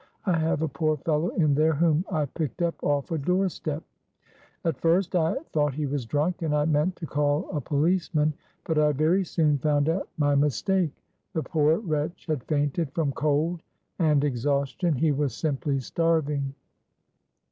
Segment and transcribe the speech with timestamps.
[0.25, 3.83] I have a poor fellow in there whom I picked up off a door step.
[4.65, 8.33] At first I thought he was drunk, and I meant to call a policeman,
[8.65, 10.95] but I very soon found out my mistake.
[11.33, 13.61] The poor wretch had fainted from cold
[13.99, 16.55] and exhaustion, he was simply starving."